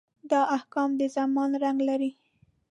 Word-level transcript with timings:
دا 0.31 0.41
احکام 0.57 0.89
د 0.99 1.01
زمان 1.15 1.51
رنګ 1.63 1.77
لري. 1.89 2.11